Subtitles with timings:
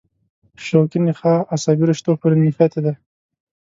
[0.65, 2.93] شوکي نخاع عصبي رشتو پورې نښتې ده.